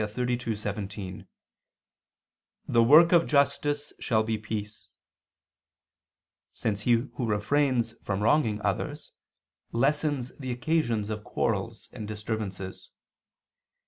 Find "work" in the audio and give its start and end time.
2.81-3.11